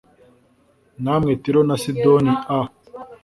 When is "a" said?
2.57-2.59